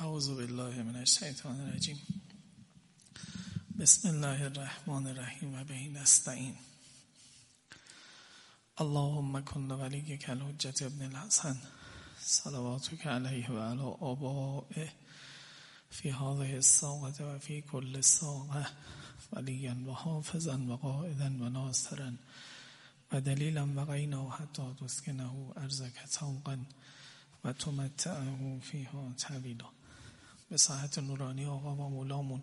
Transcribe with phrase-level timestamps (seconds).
[0.00, 1.98] اعوذ بالله من الشیطان الرجیم.
[3.78, 6.54] بسم الله الرحمن الرحیم و به نستعین.
[8.78, 11.56] اللهم کن ولی کل حجت ابن الحسن.
[12.20, 14.92] صلواتك علیه و علی آبائه.
[15.90, 18.66] فی هذه الساقه و فی کل ساقه
[19.32, 22.12] ولیا و حافظا و قائدا و ناصرا.
[23.12, 26.58] و دلیلا و غینا حتی تسکنه ارزک توقا
[27.44, 29.75] و تمتعه فیها طویلا
[30.50, 32.42] به صحت نورانی آقا و مولامون.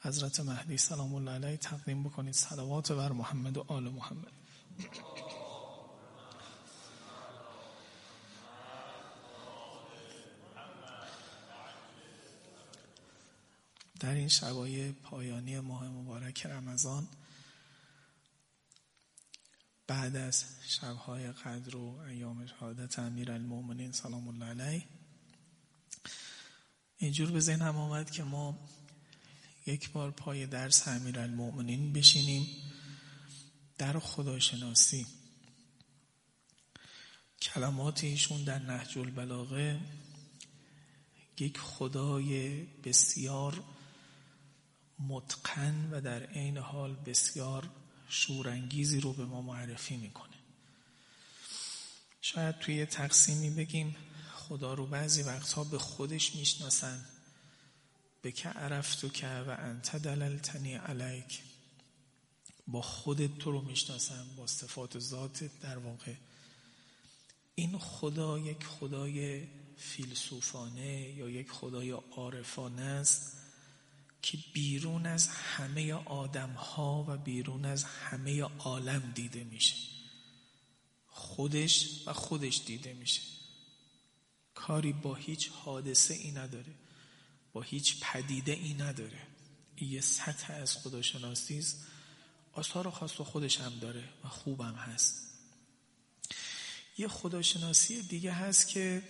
[0.00, 2.34] حضرت مهدی سلام الله علیه تقدیم بکنید.
[2.34, 4.32] صلوات بر محمد و آل محمد.
[14.00, 17.08] در این شبای پایانی ماه مبارک رمضان
[19.86, 24.84] بعد از شبهای قدر و ایام شهادت امیر المومنین سلام الله علیه
[27.04, 28.58] اینجور به ذهنم آمد که ما
[29.66, 32.46] یک بار پای درس امیر المؤمنین بشینیم
[33.78, 35.06] در خداشناسی.
[37.42, 39.80] کلمات ایشون در نهج البلاغه
[41.38, 43.64] یک خدای بسیار
[44.98, 47.70] متقن و در عین حال بسیار
[48.08, 50.36] شورانگیزی رو به ما معرفی می‌کنه.
[52.20, 53.96] شاید توی تقسیمی بگیم.
[54.48, 57.04] خدا رو بعضی وقتها به خودش می‌شناسن.
[58.22, 61.42] به که عرفتو که و انت دللتنی علیک.
[62.66, 66.14] با خودت تو رو می‌شناسن با صفات ذاتت در واقع.
[67.54, 73.32] این خدا یک خدای فیلسوفانه یا یک خدای عارفانه است
[74.22, 79.76] که بیرون از همه آدم ها و بیرون از همه عالم دیده میشه.
[81.06, 83.22] خودش و خودش دیده میشه.
[84.54, 86.74] کاری با هیچ حادثه ای نداره
[87.52, 89.20] با هیچ پدیده ای نداره.
[89.76, 91.86] این یه سطح از خداشناسی است
[92.52, 95.30] آثار خاص و خودش هم داره و خوبم هست.
[96.98, 99.02] یه خداشناسی دیگه هست که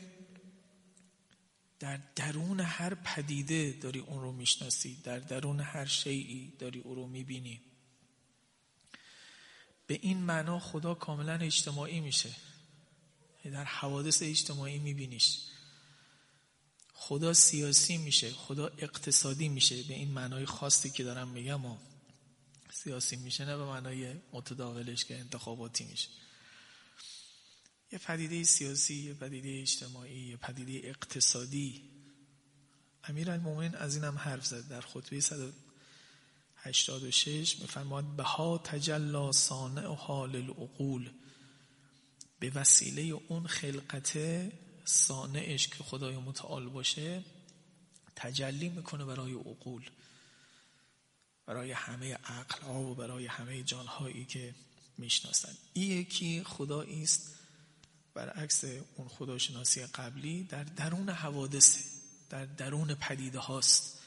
[1.81, 7.07] در درون هر پدیده داری اون رو می‌شناسی در درون هر شیعی داری اون رو
[7.07, 7.61] می‌بینی.
[9.87, 12.37] به این معنا خدا کاملا اجتماعی میشه.
[13.51, 15.39] در حوادث اجتماعی میبینیش.
[16.93, 21.77] خدا سیاسی میشه خدا اقتصادی میشه به این معنای خاصی که دارم میگم و
[22.73, 26.09] سیاسی میشه نه به معنای متداولش که انتخاباتی میشه.
[27.93, 31.83] یه پدیده سیاسی یه پدیده اجتماعی یه پدیده اقتصادی.
[33.05, 41.11] امیر المومن از اینم حرف زد در خطبه 186 میفرماد بها تجلا صانع حال العقول
[42.51, 44.19] به وسیله اون خلقت
[44.85, 47.23] صانعش که خدای متعال باشه
[48.17, 49.91] تجلی می‌کنه برای عقول
[51.47, 54.55] برای همه عقل ها و برای همه جان هایی که
[54.99, 55.57] می‌شناسن.
[55.73, 57.35] این یکی خدایی است
[58.15, 58.65] برعکس
[58.97, 61.81] اون خداشناسی قبلی در درون حوادثه
[62.31, 64.01] در درون پدیده هاست.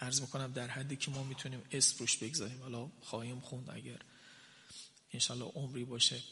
[0.00, 2.62] عرض می‌کنم در حدی که ما می‌تونیم اسم روش بگذاریم.
[2.62, 3.98] حالا خواهیم خوند اگر
[5.12, 6.22] انشالله عمری باشه.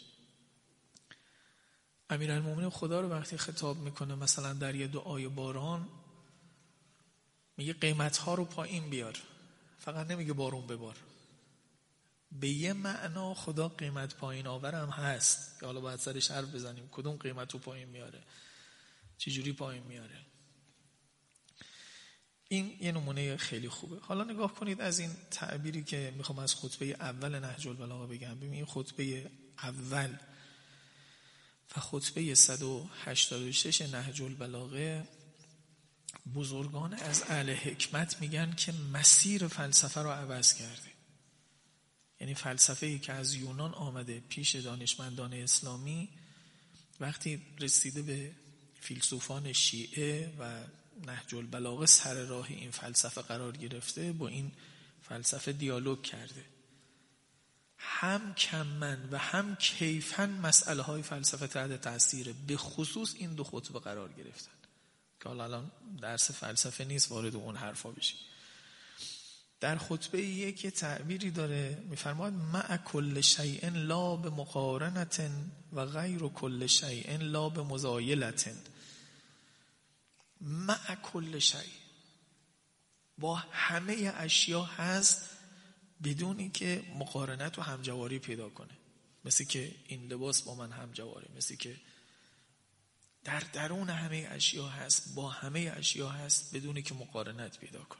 [2.12, 5.88] امیرالمومنین خدا رو وقتی خطاب می‌کنه مثلا در یه دعای باران
[7.56, 9.18] میگه قیمت ها رو پایین بیار.
[9.78, 10.96] فقط نمیگه بارون ببار.
[12.32, 15.60] به یه معنا خدا قیمت پایین آورم هست.
[15.60, 16.88] که حالا باید سرش حرف بزنیم.
[16.92, 18.22] کدوم قیمت رو پایین میاره؟
[19.18, 20.18] چجوری پایین میاره؟
[22.48, 23.98] این یه نمونه خیلی خوبه.
[24.00, 28.34] حالا نگاه کنید از این تعبیری که می‌خوام از خطبه اول نهج البلاغه بگم.
[28.34, 30.16] ببین این خطبه اول.
[31.76, 35.08] و خطبه 186 نهج البلاغه
[36.34, 40.92] بزرگان از اهل حکمت میگن که مسیر فلسفه رو عوض کرده.
[42.20, 46.08] یعنی فلسفه ای که از یونان آمده پیش دانشمندان اسلامی
[47.00, 48.32] وقتی رسیده به
[48.80, 50.64] فیلسوفان شیعه و
[51.06, 54.52] نهج البلاغه سر راه این فلسفه قرار گرفته با این
[55.02, 56.44] فلسفه دیالوگ کرده.
[57.84, 63.78] هم کمن و هم کیفن مسئله های فلسفه تحت تاثیر به خصوص این دو خطبه
[63.78, 64.52] قرار گرفتن.
[65.20, 65.70] که حالا الان
[66.02, 68.18] درس فلسفه نیست وارد اون حرفا بشیم.
[69.60, 75.30] در خطبه یک تعبیری داره میفرماید مع کل شیء لا به مقارنت
[75.72, 78.52] و غیر کل شیء لا به مزایلت
[80.40, 81.72] مع کل شیء.
[83.18, 85.31] با همه اشیا هست
[86.04, 88.76] بدون اینکه مقارنت و همجواری پیدا کنه.
[89.24, 91.28] مثل که این لباس با من همجواره.
[91.36, 91.76] مثل که
[93.24, 97.98] در درون همه اشیا هست با همه اشیا هست بدونی که مقارنت پیدا کن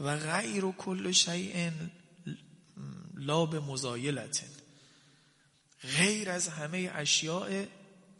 [0.00, 1.70] و غیر و کل شیء
[3.14, 4.48] لا به مزایلتن
[5.96, 7.64] غیر از همه اشیاء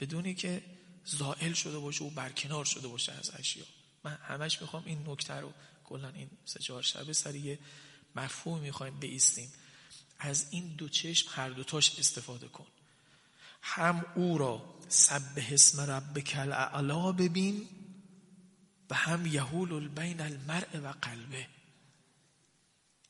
[0.00, 0.62] بدونی که
[1.04, 3.64] زائل شده باشه و برکنار شده باشه از اشیا
[4.04, 5.52] من همش می‌خوام این نکته رو
[5.84, 7.58] کلا این سه چهار شبه سریه
[8.16, 9.52] مفهوم می‌خوایم بیستیم.
[10.18, 12.66] از این دو چشم هر دوتاش استفاده کن.
[13.62, 17.68] هم او را سب اسم ربک الاعلا ببین
[18.90, 21.46] و هم یهول بین المرء و قلبه.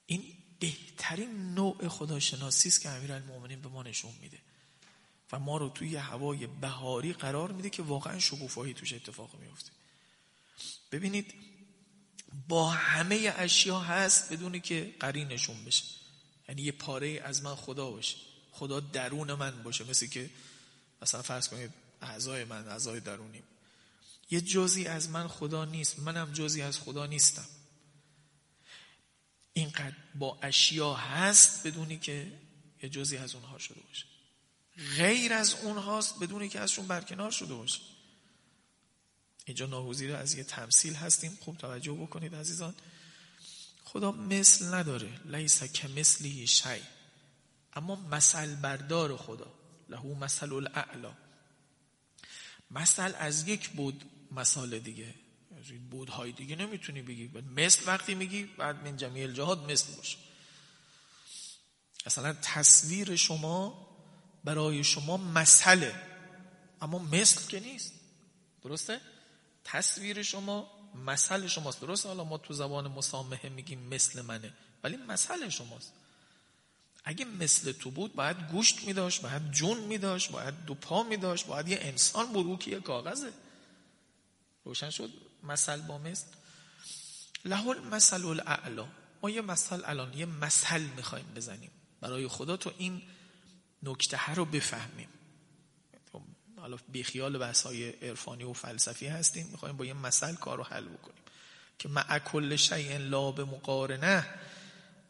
[0.06, 0.22] این
[0.60, 4.38] بهترین نوع خداشناسی است که امیرالمومنین به ما نشون میده.
[5.32, 9.70] و ما رو توی هوای بهاری قرار میده که واقعا شکوفایی توش اتفاق میفته
[10.92, 11.34] ببینید
[12.48, 15.84] با همه اشیا هست بدونی که قرینشون بشه.
[16.48, 18.16] یعنی یه پاره از من خدا باشه.
[18.52, 19.84] خدا درون من باشه.
[19.84, 20.30] مثل که
[21.02, 21.70] مثلا فرض کنید
[22.02, 23.42] اعضای من اعضای درونیم.
[24.30, 25.98] یه جزی از من خدا نیست.
[25.98, 27.46] منم جزی از خدا نیستم.
[29.52, 32.32] اینقدر با اشیا هست بدونی که
[32.82, 34.04] یه جزی از اونها شده باشه.
[34.96, 37.80] غیر از اونهاست بدونی که ازشون برکنار شده باشه.
[39.46, 41.38] اینجا ناگزیر از یه تمثیل هستیم.
[41.40, 42.74] خوب توجه بکنید عزیزان.
[43.84, 45.20] خدا مثل نداره.
[45.24, 46.80] لیس که مثلی شی.
[47.72, 49.54] اما مثل بردار خدا.
[49.88, 51.12] لهو مثل الاعلا.
[52.70, 55.14] مثل از یک بود مسال دیگه.
[55.58, 57.30] از این بودهای دیگه نمی‌تونی بگی.
[57.56, 60.18] مثل وقتی میگی بعد من جمعی الجهاد مثل باشه.
[62.06, 63.86] اصلا تصویر شما
[64.44, 65.94] برای شما مسئله
[66.80, 67.92] اما مثل که نیست.
[68.62, 69.00] درسته؟
[69.66, 70.70] تصویر شما
[71.06, 71.80] مثل شماست.
[71.80, 74.52] درسته حالا ما تو زبان مسامحه میگیم مثل منه
[74.84, 75.92] ولی مثل شماست.
[77.04, 81.68] اگه مثل تو بود باید گوشت میداشت باید جون میداشت باید دو پا میداشت باید
[81.68, 83.32] یه انسان بود که یه کاغذه.
[84.64, 85.10] روشن شد؟
[85.42, 86.26] مثل با مثل.
[87.44, 88.86] لحول مثل الاعلا.
[89.22, 91.70] ما یه مثل الان یه مثل می‌خوایم بزنیم.
[92.00, 93.02] برای خدا تو این
[93.82, 95.08] نکته رو بفهمیم.
[96.56, 100.88] حالا بیخیال بحث های عرفانی و فلسفی هستیم می‌خوایم با یه مثل کار رو حل
[100.88, 101.22] بکنیم.
[101.78, 104.26] که مع کل شیء لا به مقارنه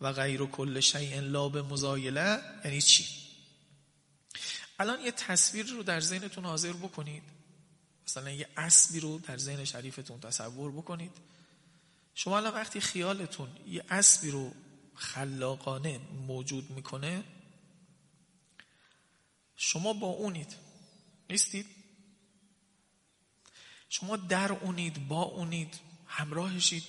[0.00, 3.06] و غیر کل شیء لا به مزایله یعنی چی؟
[4.78, 7.22] الان یه تصویر رو در ذهنتون حاضر بکنید.
[8.08, 11.12] مثلا یه اسبی رو در ذهن شریفتون تصور بکنید.
[12.14, 14.52] شما الان وقتی خیالتون یه اسبی رو
[14.94, 17.25] خلاقانه موجود می‌کنه
[19.56, 20.66] شما با اونید.
[21.31, 21.67] نیستید؟
[23.88, 26.84] شما در اونید با اونید همراهشید.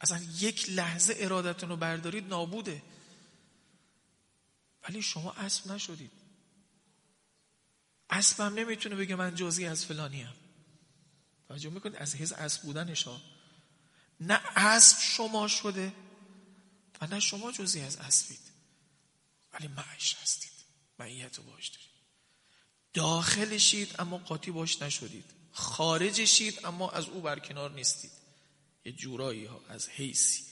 [0.00, 2.82] اصلا یک لحظه ارادتون رو بردارید نابوده.
[4.82, 6.10] ولی شما اسب نشدید.
[8.10, 10.34] اسب هم نمی‌تونه بگه من جزی از فلانی هم
[11.48, 13.20] توجه می‌کنید؟ از حیث اسب بودنش ها.
[14.20, 15.92] نه اسب شما شده
[17.00, 18.40] و نه شما جزی از اسبید.
[19.52, 20.52] ولی معش هستید.
[20.98, 21.99] معیت رو باش دارید.
[22.94, 25.24] داخلشید اما قاطی باش نشدید.
[25.52, 28.10] خارجشید اما از او برکنار نیستید.
[28.84, 30.42] یه جورایی ها از حیثی.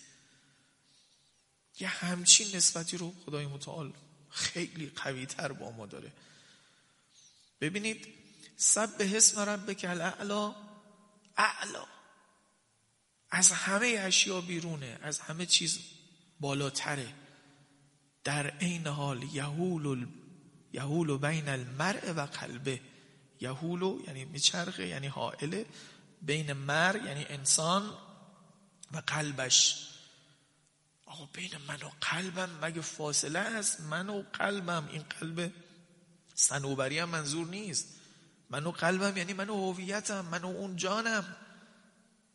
[1.81, 3.93] یه همچین نسبتی رو خدای متعال
[4.31, 6.13] خیلی قوی تر با ما داره.
[7.61, 8.09] ببینید
[8.57, 10.55] سب به حسم ربک الاعلا
[11.37, 11.87] اعلا.
[13.31, 15.79] از همه اشیا بیرونه از همه چیز
[16.41, 17.15] بالاتره.
[18.25, 20.07] در این حال یهول
[20.73, 22.81] یهول بین المرء و قلبه.
[23.41, 25.67] یهولو یعنی میچرخه یعنی حائله.
[26.23, 27.95] بین مر یعنی انسان
[28.93, 29.89] و قلبش.
[31.07, 34.89] آقا بین من و قلبم مگه فاصله است؟ من و قلبم.
[34.93, 35.53] این قلب
[36.35, 37.89] سنوبری هم منظور نیست.
[38.51, 41.37] من و قلبم یعنی من و هویتم من و اون جانم.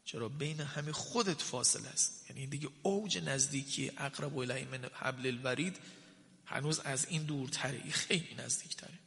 [0.05, 5.77] چرا بین همه خودت فاصله است؟ یعنی دیگه اوج نزدیکی اقرب الیه من حبل الورید
[6.45, 8.99] هنوز از این دورتره خیلی نزدیکتره.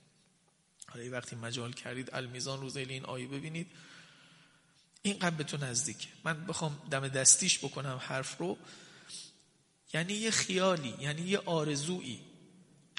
[0.89, 3.67] حالا وقتی مجال کردید المیزان روز این آیه ببینید.
[5.03, 6.09] این به تو نزدیکه.
[6.25, 8.59] من بخوام دم دستیش بکنم حرف رو.
[9.93, 12.21] یعنی یه خیالی یعنی یه آرزویی.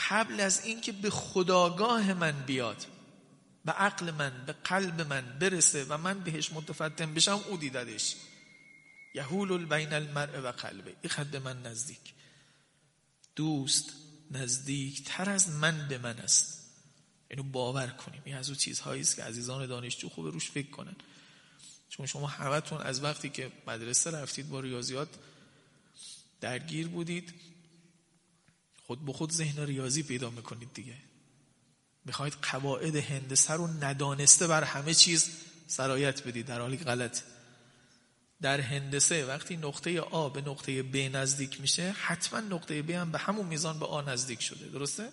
[0.10, 2.86] قبل از اینکه به خداگاه من بیاد
[3.65, 8.15] به عقل من به قلب من برسه و من بهش متفتن بشم او دیددش.
[9.15, 10.96] یهول بین المرء و قلبه.
[11.01, 12.13] این خد من نزدیک.
[13.36, 13.94] دوست
[14.31, 16.72] نزدیک تر از من به من است.
[17.29, 18.22] اینو باور کنیم.
[18.25, 20.96] این از اون چیزهایی است که عزیزان دانشجو خوب روش فکر کنن.
[21.89, 25.10] چون شما همتون از وقتی که مدرسه رفتید با ریاضیات
[26.41, 27.34] درگیر بودید
[28.86, 30.96] خود به خود ذهن ریاضی پیدا می‌کنید دیگه.
[32.05, 35.29] می‌خواید قواعد هندسه رو ندانسته بر همه چیز
[35.67, 37.22] سرایت بدید در حالی غلط
[38.41, 43.17] در هندسه وقتی نقطه آ به نقطه ب نزدیک میشه حتما نقطه ب هم به
[43.17, 45.10] همون میزان به آ نزدیک شده درسته؟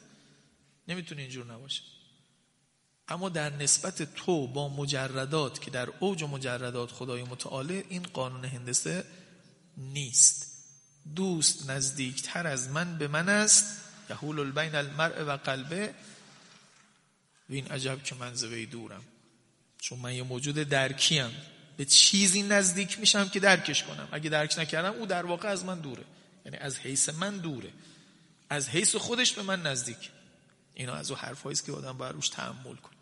[0.88, 1.82] نمی‌تونه اینجور نباشه.
[3.08, 9.04] اما در نسبت تو با مجردات که در اوج مجردات خدای متعاله این قانون هندسه
[9.76, 10.54] نیست.
[11.14, 13.80] دوست نزدیکتر از من به من است.
[14.10, 15.94] یحول البین المرء و قلبه.
[17.50, 19.04] و این عجب که من زوی دورم.
[19.78, 21.30] چون من یه موجود درکیم.
[21.76, 24.08] به چیزی نزدیک میشم که درکش کنم.
[24.12, 26.04] اگه درک نکردم او در واقع از من دوره.
[26.44, 27.70] یعنی از حیث من دوره.
[28.50, 30.10] از حیث خودش به من نزدیک.
[30.74, 32.94] اینا از او حرفایی است که آدم باید روش تحمل کنه.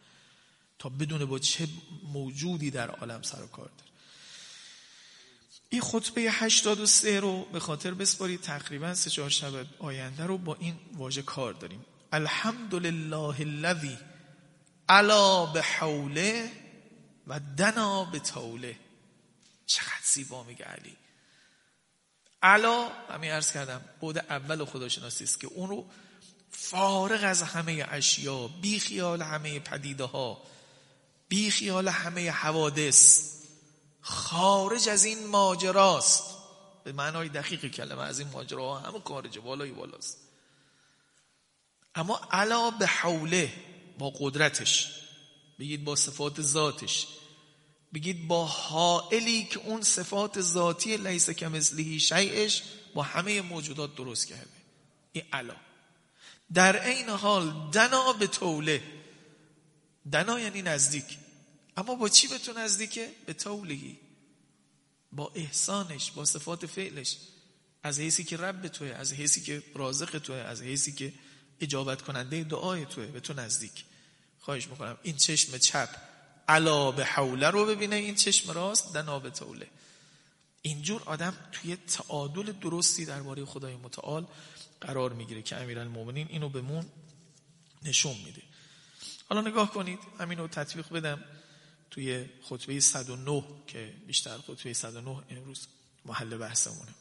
[0.79, 1.69] تا بدونه با چه
[2.12, 3.91] موجودی در عالم سر و کار داره.
[5.69, 8.41] این خطبه 83 رو به خاطر بسپارید.
[8.41, 11.85] تقریبا سه چهار شب آینده رو با این واژه کار داریم.
[12.12, 13.99] الحمدلله الذی
[14.88, 16.50] علا به حوله
[17.26, 18.76] و دنا به توله
[19.67, 20.97] چقدر زیبا میگه علی
[22.43, 25.87] علا همین عرض کردم بود اول خداشناسی است که اون رو
[26.50, 30.43] فارغ از همه اشیا بی خیال همه پدیده ها
[31.29, 33.33] بی خیال همه حوادث
[34.00, 36.23] خارج از این ماجراست.
[36.85, 40.19] به معنای دقیق کلمه از این ماجراها همه خارجه بالای بالاست
[41.95, 43.52] اما علا به حوله
[43.99, 45.01] با قدرتش.
[45.62, 47.07] بگید با صفات ذاتش.
[47.95, 52.62] بگید با حائلی که اون صفات ذاتی لیس کمثله شیعش
[52.95, 54.50] با همه موجودات درست کرده.
[55.12, 55.57] این علا.
[56.54, 58.83] در عین حال دنا به توله
[60.12, 61.19] دنا یعنی نزدیک.
[61.76, 63.99] اما با چی به تو نزدیکه؟ به تولهی
[65.12, 67.19] با احسانش با صفات فعلش.
[67.83, 71.12] از حیثی که رب توه از حیثی که رازق توه از حیثی که
[71.61, 73.85] اجابت کننده دعای توه به تو نزدیک.
[74.42, 74.99] خواهش می‌کنم.
[75.02, 75.88] این چشم چپ.
[76.49, 77.96] علا به حوله رو ببینه.
[77.96, 78.94] این چشم راست.
[78.94, 79.66] دنا به توله
[80.62, 84.26] اینجور آدم توی تعادل درستی درباره خدای متعال
[84.80, 86.87] قرار می‌گیره که امیرالمومنین اینو بهمون
[87.82, 88.42] نشون میده.
[89.28, 89.99] حالا نگاه کنید.
[90.18, 91.25] همین رو تطبیق بدم.
[91.90, 95.66] توی خطبه 109 که بیشتر خطبه 109 امروز
[96.04, 96.94] محل بحثمونه.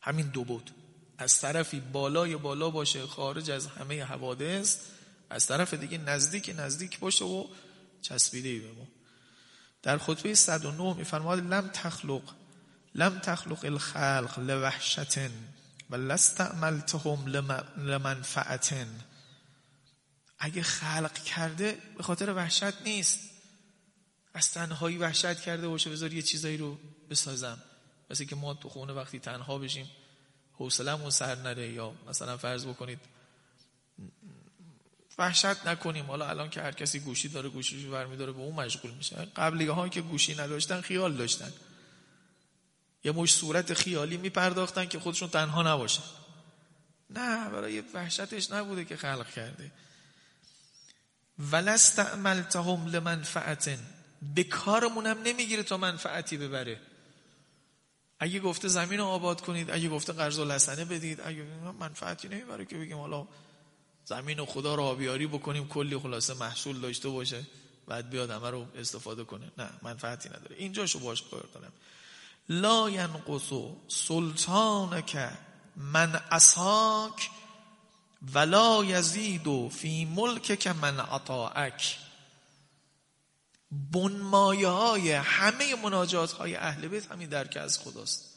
[0.00, 0.70] همین دو بود.
[1.18, 4.78] از طرفی بالای بالا باشه خارج از همه حوادث
[5.32, 7.44] از طرف دیگه نزدیک نزدیک باشه و
[8.02, 8.86] چسبیده ای به ما.
[9.82, 12.22] در خطبه 109 میفرماد لم تخلق
[12.94, 15.18] لم تخلق الخلق لوحشت
[15.90, 17.26] و لستعملتهم
[17.76, 18.74] لمنفعت
[20.38, 23.20] اگه خلق کرده به خاطر وحشت نیست.
[24.34, 26.78] از تنهایی وحشت کرده باشه بذار یه چیزایی رو
[27.10, 27.58] بسازم.
[28.10, 29.90] مثل که ما تو خونه وقتی تنها بشیم
[30.52, 33.11] حوصلمون سر نره یا مثلا فرض بکنید
[35.18, 36.06] وحشت نکنیم.
[36.06, 39.16] حالا الان که هر کسی گوشی داره گوشیشو برمیداره به اون مشغول میشه.
[39.36, 41.52] قبلی ها که گوشی نداشتن خیال داشتن.
[43.04, 46.02] یه مش صورت خیالی میپرداختن که خودشون تنها نباشن.
[47.10, 49.70] نه برای وحشتش نبوده که خلق کرده.
[51.38, 53.78] ولست عملتهم لمنفعت
[54.34, 56.80] به کارمونم نمی‌گیره تا منفعتی ببره.
[58.18, 61.42] اگه گفته زمین رو آباد کنید اگه گفته قرض و لسنه بدید اگه
[61.80, 63.26] منفعتی نمی‌بره که بگیم حالا
[64.04, 67.46] زمین و خدا رو آبیاری بکنیم کلی خلاصه محصول داشته باشه
[67.88, 69.52] بعد بیاد همه رو استفاده کنه.
[69.58, 70.56] نه منفعتی نداره.
[70.56, 71.72] اینجاشو باش کار دارم
[72.48, 73.52] لا ینقص
[73.88, 75.18] سلطانک
[75.76, 77.30] من اساک
[78.34, 81.98] ولا یزید فی ملک که من عطاعک
[83.92, 88.31] بنمایه های همه مناجات های اهل بیت همین درک از خداست.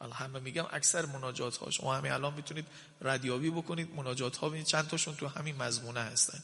[0.00, 2.66] همه میگم اکثر مناجات ها شما همین الان می‌تونید
[3.00, 6.42] ردیابی بکنید مناجات ها بینید چند تاشون تو همین مضمونه هستن.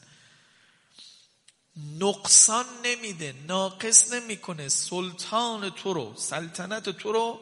[1.99, 7.39] نقصان نمیده ناقص نمی‌کنه سلطان تو رو سلطنت تو رو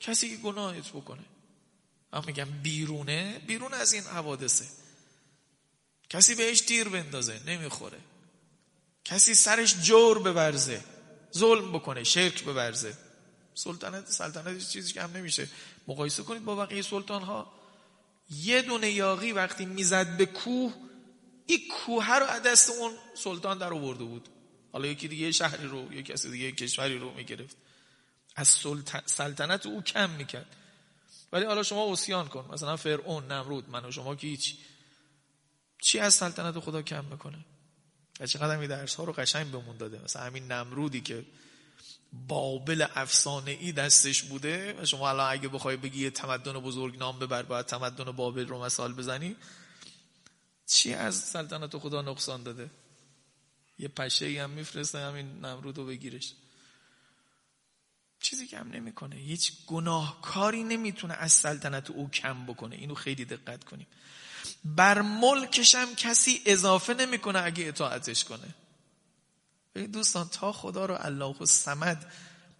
[0.00, 1.24] کسی که گناهت بکنه.
[2.12, 4.66] من میگم بیرونه بیرون از این حوادثه.
[6.10, 7.98] کسی بهش دیر بندازه نمی‌خوره.
[9.04, 10.84] کسی سرش جور ببرزه
[11.36, 13.05] ظلم بکنه شرک ببرزه.
[13.56, 15.48] سلطنت سلطنت چیزی که هم نمیشه.
[15.88, 17.52] مقایسه کنید با بقیه سلطان ها
[18.30, 20.74] یه دونه یاقی وقتی می‌زد به کوه
[21.46, 24.28] این کوه رو از دست اون سلطان در آورده بود.
[24.72, 27.56] حالا یکی دیگه شهری رو یکی کسی دیگه کشوری رو می‌گرفت.
[28.36, 28.48] از
[29.06, 30.56] سلطنت او کم می‌کرد.
[31.32, 32.48] ولی حالا شما اوسیان کن.
[32.52, 34.56] مثلا فرعون نمرود من و شما که هیچ
[35.82, 37.44] چی از سلطنت خدا کم می‌کنه؟
[38.20, 41.24] و چقدر این درس ها رو قشنگ بمون داده؟ مثلا همین نمرودی که
[42.28, 47.18] بابل افسانه ای دستش بوده و شما الان اگه بخوای بگی یه تمدن بزرگ نام
[47.18, 49.36] ببر باید تمدن بابل رو مثال بزنی.
[50.66, 52.70] چی از سلطنت خدا نقصان داده؟
[53.78, 56.32] یه پشه هم میفرسته همین نمرود رو بگیرش.
[58.20, 59.16] چیزی کم نمی‌کنه.
[59.16, 62.76] هیچ گناهکاری نمی‌تونه از سلطنت او کم بکنه.
[62.76, 63.86] اینو خیلی دقت کنیم.
[64.64, 68.54] بر ملکش هم کسی اضافه نمی‌کنه اگه اطاعتش کنه.
[69.76, 72.12] دوستان تا خدا رو الله و سمد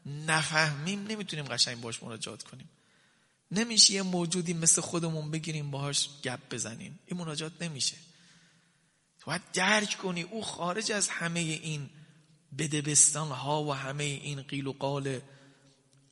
[0.07, 2.69] نفهمیم نمی‌تونیم قشنگ باش مناجات کنیم.
[3.51, 6.99] نمیشه یه موجودی مثل خودمون بگیریم باهاش گپ بزنیم.
[7.07, 7.97] این مناجات نمیشه.
[9.27, 11.91] باید درک کنی او خارج از همه این
[12.59, 15.21] بدبستان ها و همه این قیل و قال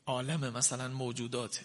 [0.06, 1.60] عالم مثلا موجوداته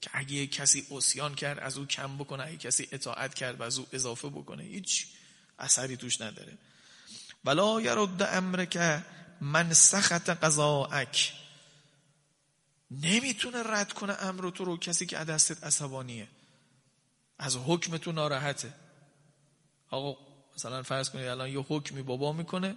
[0.00, 3.78] که اگه کسی اسیان کرد از او کم بکنه اگه کسی اطاعت کرد و از
[3.78, 5.06] او اضافه بکنه هیچ
[5.58, 6.58] اثری توش نداره.
[7.44, 9.04] ولا یرد امر که
[9.40, 11.32] من سخت قضاءک
[12.90, 14.76] نمی‌تونه رد کنه امر تو رو.
[14.76, 16.28] کسی که دستت عصبانیه.
[17.38, 18.74] از حکم تو ناراحته.
[19.90, 20.18] آقا
[20.56, 22.76] مثلا فرض کنید الان یه حکمی بابا می‌کنه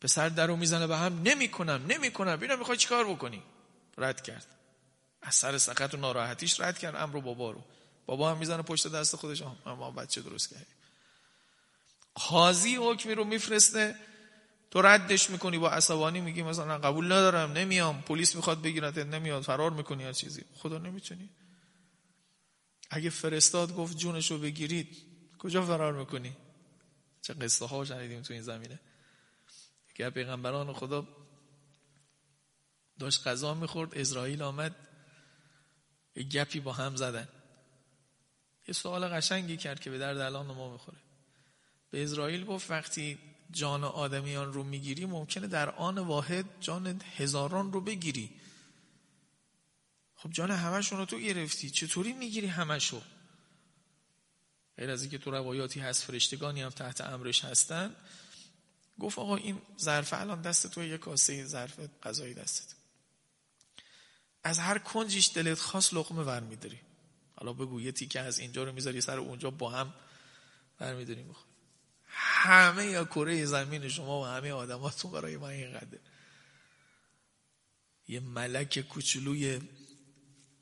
[0.00, 1.22] پسر در رو می‌زنه به هم.
[1.22, 3.42] نمی‌کنم نمی‌کنم ببینم می‌خوای چیکار بکنی؟
[3.98, 4.46] رد کرد.
[5.22, 7.64] از سر سخت و ناراحتیش رد کرد امر بابا رو.
[8.06, 9.42] بابا هم می‌زنه پشت دست خودش.
[9.66, 10.77] ما بچه درست کردیم
[12.18, 13.96] قاضی حکمی رو میفرسته.
[14.70, 18.02] تو ردش می‌کنی با عصبانی میگی مثلا قبول ندارم نمیام.
[18.02, 19.42] پلیس می‌خواد بگیرت نمیاد.
[19.42, 20.44] فرار می‌کنی یا چیزی.
[20.54, 21.30] خدا نمی‌تونی.
[22.90, 24.96] اگه فرستاد گفت جونش رو بگیرید
[25.38, 26.36] کجا فرار می‌کنی؟
[27.22, 28.80] چه قصه ها شنیدیم تو این زمینه.
[29.94, 31.06] که پیغمبران خدا
[32.98, 34.76] داشت غذا می‌خورد اسرائیل آمد
[36.16, 37.28] یه گپی با هم زدن.
[38.68, 40.98] یه سوال قشنگی کرد که به درد الان ما می‌خوره.
[41.90, 43.18] به اسرائیل گفت وقتی
[43.50, 48.30] جان آدمیان رو می‌گیری ممکنه در آن واحد جان هزاران رو بگیری.
[50.14, 53.02] خب جان همشون رو تو گرفتی چطوری می‌گیری همشو
[54.76, 57.96] غیر از اینکه تو روایاتی هست فرشتگانی هم تحت امرش هستن.
[58.98, 62.74] گفت آقا این ظرف الان دست تو یک کاسه ظرف غذایی دستت.
[64.44, 66.80] از هر کنجیش دلت خاص لقمه ور میداری.
[67.36, 69.94] حالا بگو یه تیکه از اینجا رو می‌ذاری سر اونجا با هم
[70.80, 71.22] ور میداری
[72.48, 75.98] همه یا کره زمین شما و همه آدماتون برای من اینقدر
[78.08, 79.60] یه ملک کوچولوی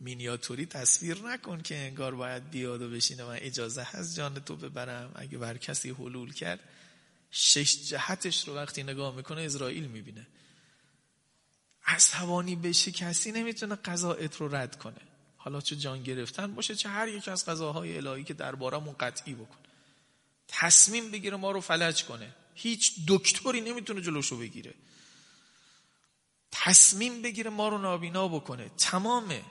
[0.01, 3.25] مینیاتوری تصویر نکن که انگار باید بیاد و بشینه.
[3.25, 5.13] من اجازه هست جان تو ببرم.
[5.15, 6.61] اگه بر کسی حلول کرد
[7.31, 10.27] شش جهتش رو وقتی نگاه می‌کنه اسرائیل می‌بینه.
[11.87, 15.01] عصبانی بشه کسی نمی‌تونه قضاعت رو رد کنه.
[15.37, 19.66] حالا چه جان گرفتن باشه چه هر یک از قضاهای الهی که دربارمون قطعی بکنه
[20.49, 22.35] تصمیم بگیره ما رو فلج کنه.
[22.55, 24.75] هیچ دکتری نمی‌تونه جلوشو بگیره.
[26.51, 28.71] تصمیم بگیره ما رو نابینا بکنه.
[28.79, 29.43] تمامه.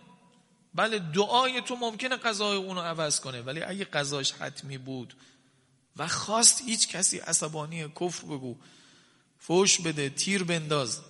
[0.74, 5.16] بله دعای تو ممکنه قضای اونو عوض کنه ولی اگه قضاش حتمی بود
[5.98, 8.58] و خواست هیچ کسی عصبانی کفر بگو
[9.40, 11.02] فوش بده تیر بنداز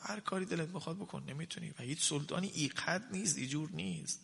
[0.00, 1.70] هر کاری دلت بخواد بکن نمی‌تونی.
[1.78, 4.20] و هیچ سلطانی ایقد نیست ایجور نیست.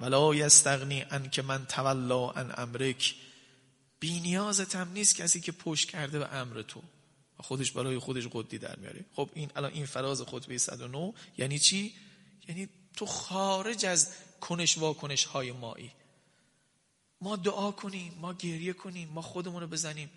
[0.00, 3.14] ولا یستغنی ان که من تولا ان امرک.
[4.04, 6.82] بی هم نیست کسی که پشت کرده به امر تو.
[7.36, 9.04] خودش برای خودش قدی در میاره.
[9.12, 11.94] خب این الان این فراز خطبه 109 یعنی چی؟
[12.48, 15.90] یعنی تو خارج از کنش واکنش های مایی.
[17.20, 20.10] ما دعا کنیم ما گریه کنیم ما خودمون رو بزنیم.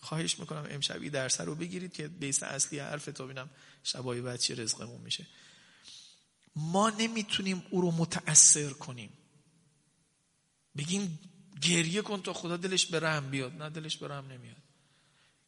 [0.00, 3.50] خواهش می‌کنم امشبی درس رو بگیرید که بیس اصلی حرف تو بینم
[3.84, 5.26] شبای بعد رزقمون میشه.
[6.56, 9.12] ما نمی‌تونیم او رو متأثر کنیم.
[10.76, 11.18] بگیم
[11.62, 14.56] گریه کن تا خدا دلش به رحم بیاد نه دلش به رحم نمیاد.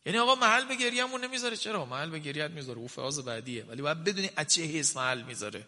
[0.07, 1.57] یعنی آقا محل به گریهمون نمی‌ذاره.
[1.57, 2.79] چرا؟ محل به گریهت می‌ذاره.
[2.79, 3.65] او فاز بعدیه.
[3.65, 5.67] ولی باید بدونی از چه حیث محل می‌ذاره.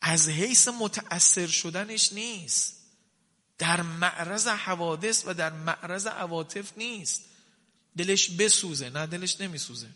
[0.00, 2.78] از حیث متأثر شدنش نیست.
[3.58, 7.24] در معرض حوادث و در معرض عواطف نیست.
[7.96, 9.88] دلش بسوزه نه دلش نمیسوزه.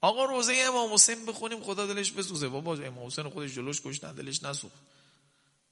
[0.00, 2.48] آقا روزه امام حسین بخونیم خدا دلش بسوزه.
[2.48, 4.76] بابا امام حسین خودش جلوش کش نه دلش نسوخت.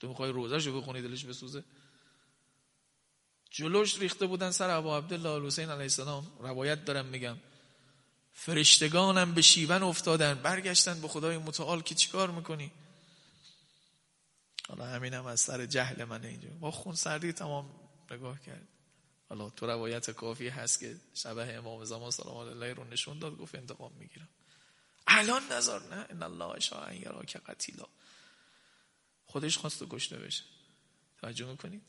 [0.02, 1.64] تو می‌خوای روزه رو بخونی دلش بسوزه.
[3.50, 6.32] جلوش ریخته بودن سر ابو عبدالله حسین علیه السلام.
[6.40, 7.36] روایت دارم میگم.
[8.32, 12.72] فرشتگانم به شیون افتادن برگشتن به خدای متعال که چیکار می‌کنی؟
[14.68, 16.48] حالا همین هم از سر جهل من اینجا.
[16.60, 17.70] با خون سردی تمام
[18.10, 18.68] نگاه کرد.
[19.28, 23.54] حالا تو روایت کافی هست که شبه امام زمان سلام الله رو نشون داد گفت
[23.54, 24.28] انتقام می‌گیرم.
[25.06, 27.84] الان نظر نه؟ ان الله شاء یرا که قتیلا.
[29.33, 30.45] خودش خواست کشته بشه.
[31.21, 31.83] توجه می‌کنید؟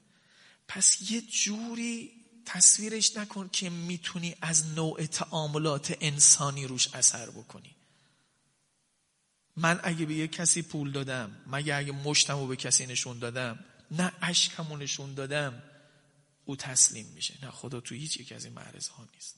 [0.67, 2.11] پس یه جوری
[2.45, 7.75] تصویرش نکن که می‌تونی از نوع تعاملات انسانی روش اثر بکنی.
[9.55, 14.11] من اگه به یه کسی پول دادم مگه اگه مشتمو به کسی نشون دادم نه
[14.21, 15.63] اشکمو نشون دادم
[16.45, 17.33] او تسلیم میشه.
[17.45, 19.35] نه خدا تو هیچ یک از این معرض ها نیست.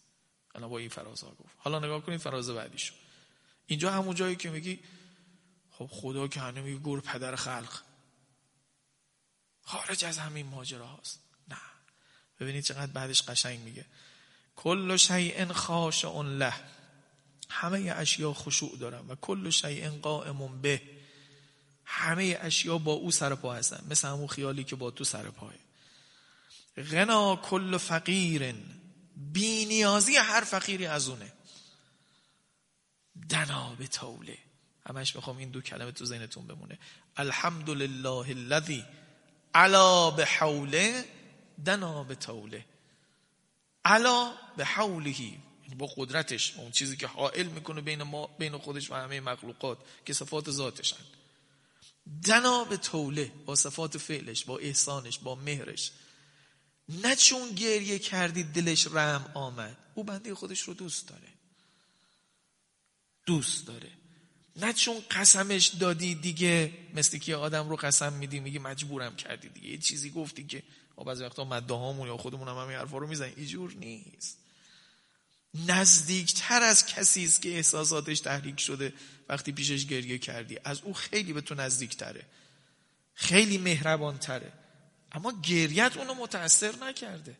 [0.55, 1.55] الان با این فرازها گفت.
[1.57, 2.93] حالا نگاه کنید فراز بعدیشو.
[3.65, 4.79] اینجا همون جایی که میگی
[5.71, 7.81] خب خدا که هنه میگه گور پدر خلق.
[9.65, 11.19] خارج از همین ماجرا هاست.
[11.47, 11.57] نه.
[12.39, 13.85] ببینید چقدر بعدش قشنگ میگه.
[14.55, 16.53] کل شیء خاشع له.
[17.49, 20.81] همه اشیا خشوع دارن و کل شیء قائم به.
[21.85, 23.85] همه اشیا با او سر پا هستن.
[23.89, 25.53] مثل همون خیالی که با تو سر پاه
[26.91, 28.55] غنا کل فقیر
[29.15, 31.33] بی نیازی هر فقیری از اونه.
[33.29, 34.37] دنا به توله
[34.89, 36.79] همش می‌خوام این دو کلمه تو ذهنتون بمونه.
[37.17, 38.85] الحمدلله الذی
[39.55, 41.05] علا به حوله
[41.65, 42.65] دنا به توله
[43.85, 48.91] علا به حولهی یعنی با قدرتش اون چیزی که حائل می‌کنه بین ما بین خودش
[48.91, 51.05] و همه مخلوقات که صفات ذاتشن.
[52.25, 55.91] دنا به توله با صفات فعلش با احسانش با مهرش.
[56.89, 61.27] نه چون گریه کردی دلش رحم آمد او بنده خودش رو دوست داره.
[63.25, 63.91] دوست داره.
[64.55, 69.69] نه چون قسمش دادی دیگه مثل که آدم رو قسم میدی میگی مجبورم کردی دیگه.
[69.69, 70.63] یه چیزی گفتی که
[70.97, 74.37] ما بعضی وقتا مدهامون یا خودمون هم همین حرفا رو می‌زنیم اینجور نیست.
[75.67, 78.93] نزدیکتر از کسی است که احساساتش تحریک شده
[79.29, 80.57] وقتی پیشش گریه کردی.
[80.63, 82.25] از او خیلی به تو نزدیکتره.
[83.13, 84.51] خیلی مهربانتره.
[85.11, 87.37] اما گریت اونو متاثر نکرده.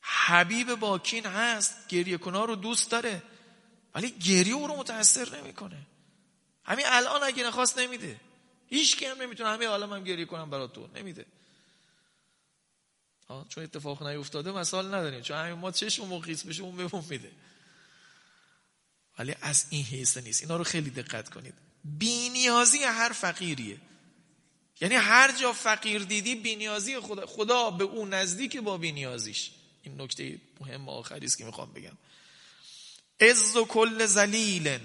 [0.00, 3.22] حبیب باکین هست گریه رو دوست داره.
[3.94, 5.86] ولی گریه او رو متاثر نمی‌کنه.
[6.64, 8.20] همین الان اگه نخواست نمیده.
[8.68, 10.88] هیچ کی هم نمی‌تونه همین عالم هم گریه کنم برای تو.
[10.94, 11.26] نمیده.
[13.48, 15.20] چون اتفاق نیفتاده مسائل نداریم.
[15.20, 17.30] چون همین ما چشم و بشه اون بهمون میده.
[19.18, 20.42] ولی از این حیثه نیست.
[20.42, 21.54] اینا رو خیلی دقت کنید.
[21.84, 23.80] بینیازی هر فقیریه.
[24.80, 29.50] یعنی هر جا فقیر دیدی بینیازی خدا خدا به اون نزدیک با بینیازیش.
[29.82, 31.96] این نکته مهم آخری است که می‌خوام بگم.
[33.20, 34.78] عز و کل زلیل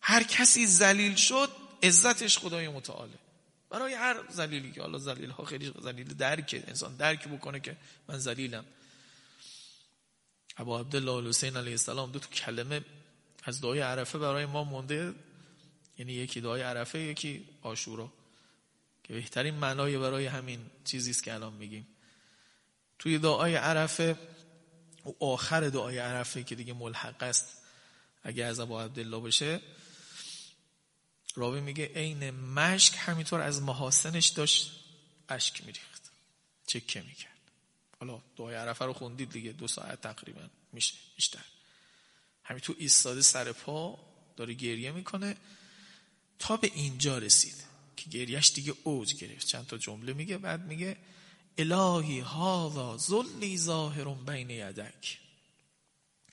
[0.00, 1.50] هر کسی زلیل شد
[1.82, 3.18] عزتش خدای متعاله.
[3.70, 7.76] برای هر زلیلی که حالا زلیل ها خیلی زلیل درک انسان درک بکنه که
[8.08, 8.64] من زلیلم
[10.56, 12.84] ابو عبدالله حسین علیه السلام دو تا کلمه
[13.44, 15.14] از دعای عرفه برای ما مونده.
[15.98, 18.12] یعنی یکی دعای عرفه یکی آشورا.
[19.04, 21.86] که بهترین معنای برای همین چیزی است که الان میگیم.
[22.98, 24.16] توی دعای عرفه
[25.06, 27.56] و آخر دعای عرفه که دیگه ملحق است.
[28.22, 29.60] اگه از ابو عبدالله باشه.
[31.34, 34.72] راوی میگه عین مشک همینطور از محاسنش داشت
[35.28, 36.10] اشک میریخت.
[36.66, 37.30] چکه می‌کرد.
[38.00, 41.44] حالا دعای عرفه رو خوندید دیگه دو ساعت تقریبا میشه بیشتر.
[42.42, 43.98] همین تو ایستاده سر پا
[44.36, 45.36] داره گریه می‌کنه.
[46.38, 47.64] تا به اینجا رسید
[47.96, 49.46] که گریهش دیگه اوج گرفت.
[49.46, 50.96] چند تا جمله میگه بعد میگه
[51.58, 55.18] الهی هاذا ذلی ظاهر بین یدک.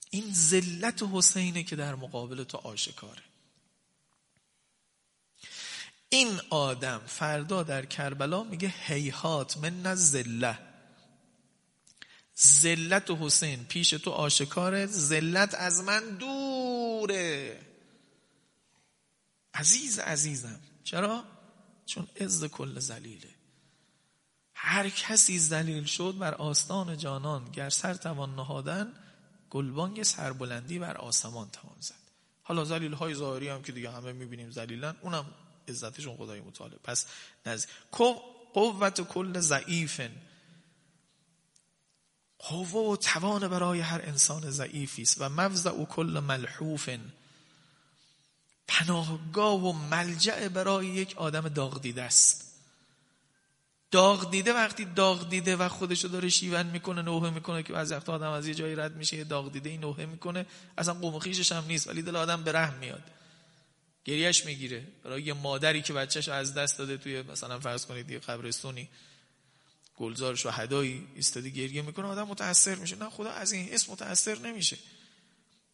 [0.10, 3.22] این ذلت حسینه که در مقابل تو آشکاره.
[6.10, 10.60] این آدم فردا در کربلا میگه هیهات من ذله
[12.40, 17.62] ذلت حسین پیش تو آشکاره ذلت از من دوره.
[19.54, 21.24] عزیز عزیزم چرا؟
[21.86, 23.37] چون عز کل زلیله
[24.68, 28.94] هر کسی زلیل شد بر آستان جانان گر سر توان نهادن
[29.50, 31.96] گلبانگ سربلندی بر آسمان توان زد.
[32.44, 35.26] حالا زلیل های ظاهری هم که دیگه همه می‌بینیم زلیلن اونم
[35.68, 37.06] عزتشون خدای متعاله پس
[37.46, 37.68] نزد.
[38.54, 40.12] قوت کل ضعیفن.
[42.40, 47.14] قوه و توان برای هر انسان ضعیفی است و مفزع کل ملحوفن.
[48.68, 52.47] پناهگاه و ملجع برای یک آدم داغ دیده است.
[53.92, 58.10] داغ دیده وقتی داغ دیده و خودشو داره شیون می‌کنه نوحه می‌کنه که بعضی وقت
[58.10, 60.46] آدم از یه جایی رد میشه داغ دیده این نوحه می‌کنه.
[60.78, 63.04] اصلا قوم خیشش هم نیست ولی دل آدم به رحم میاد.
[64.06, 64.88] گریهش می‌گیره.
[65.04, 68.90] برای یه مادری که بچهش از دست داده توی مثلا فرض کنید یه قبرستونی
[69.98, 72.96] گلزار شهدایی ایستادی گریه می‌کنه آدم متاثر میشه.
[72.96, 74.78] نه خدا از این اسم متاثر نمیشه.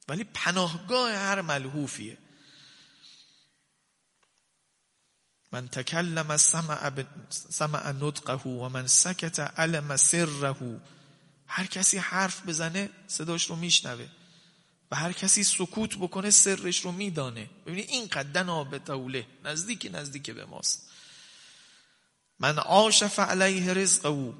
[0.07, 2.17] ولی پناهگاه هر ملحوفیه.
[5.53, 10.79] من تکلم سمع, نطقه و من سکت علم سره.
[11.47, 14.07] هر کسی حرف بزنه صداش رو میشنوه
[14.91, 17.49] و هر کسی سکوت بکنه سرش رو میدانه.
[17.65, 20.89] ببینید این قدنا به طوله نزدیک نزدیک به ماست.
[22.39, 24.35] من عاشف علیه رزق او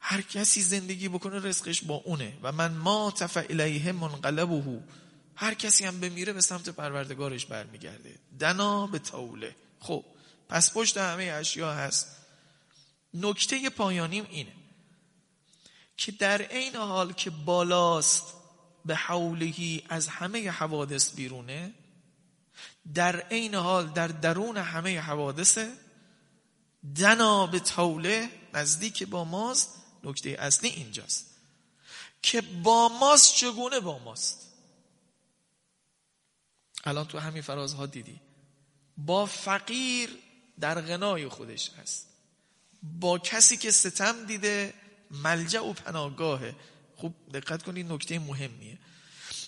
[0.00, 2.38] هر کسی زندگی بکنه رزقش با اونه.
[2.42, 4.82] و من ما تف الیه منقلبه.
[5.36, 8.14] هر کسی هم بمیره به سمت پروردگارش برمیگرده.
[8.40, 9.54] دنا به طوله.
[9.80, 10.04] خب
[10.48, 12.16] پس پشت همه اشیا هست.
[13.14, 14.52] نکته پایانیم اینه
[15.96, 18.34] که در عین حال که بالاست
[18.84, 21.74] به حولهی از همه حوادث بیرونه
[22.94, 25.58] در عین حال در درون همه حوادث
[26.96, 29.74] دنا به توله نزدیک با ماست.
[30.04, 31.26] نکته اصلی اینجاست
[32.22, 34.48] که با ماست چگونه با ماست؟
[36.84, 38.20] الان تو همین فرازها دیدی.
[38.98, 40.10] با فقیر
[40.60, 42.06] در غنای خودش هست.
[42.82, 44.74] با کسی که ستم دیده
[45.10, 46.54] ملجع و پناهگاهه.
[46.96, 48.78] خوب دقت کنید نکته مهمیه.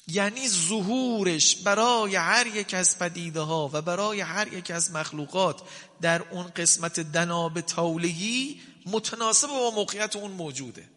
[0.08, 5.62] یعنی ظهورش برای هر یک از پدیده ها و برای هر یک از مخلوقات
[6.00, 10.88] در اون قسمت دناب تولهی متناسب با موقعیت اون موجوده.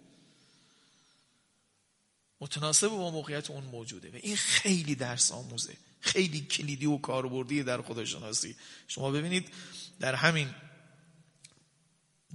[2.42, 5.74] متناسب با موقعیت اون موجوده و این خیلی درس آموزه.
[6.04, 8.56] خیلی کلیدی و کاربردی در خداشناسی
[8.88, 9.54] شما ببینید
[10.00, 10.56] در همین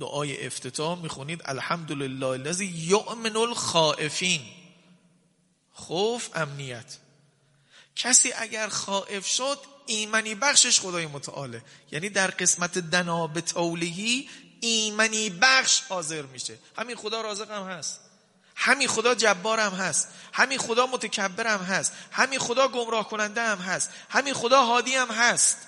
[0.01, 4.41] دعای افتتاح می‌خونید الحمدلله الذی یؤمن الخائفین.
[5.73, 6.97] خوف امنیت.
[7.97, 11.63] کسی اگر خائف شد ایمنی بخشش خدای متعاله.
[11.93, 14.29] یعنی در قسمت دناب تولهی
[14.61, 16.59] ایمنی بخش حاضر میشه.
[16.79, 18.01] همین خدا رازق هم هست.
[18.61, 20.09] همین خدا جبار هم هست.
[20.33, 21.93] همین خدا متکبر هم هست.
[22.13, 23.91] همین خدا گمراه کننده هم هست.
[24.11, 25.67] همین خدا هادی هم هست.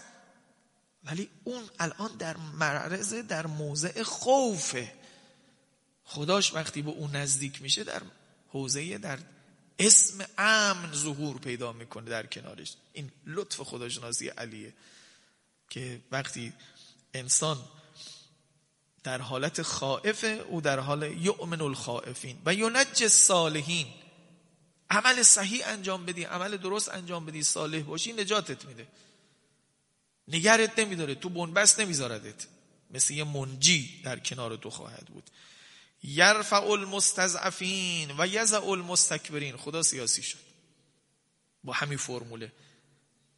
[1.05, 4.93] ولی اون الان در معرض در موضع خوفه.
[6.05, 8.03] خداش وقتی به اون نزدیک میشه در
[8.49, 9.19] حوزه در
[9.79, 12.77] اسم امن ظهور پیدا می‌کنه در کنارش.
[12.93, 14.73] این لطف خداشناسی علیه
[15.69, 16.53] که وقتی
[17.15, 17.59] انسان
[19.03, 23.87] در حالت خائفه او در حال یؤمن الخائفین و ینج الصالحین.
[24.91, 28.87] عمل صحیح انجام بدی عمل درست انجام بدی صالح باشی نجاتت میده.
[30.29, 32.47] نگرت نمیداره تو بنبست نمیذاردت.
[32.91, 35.31] مثل یه منجی در کنار تو خواهد بود.
[36.03, 39.57] یرفع المستضعفین و یزع المستکبرین.
[39.57, 40.39] خدا سیاسی شد.
[41.65, 42.53] با همین فرموله.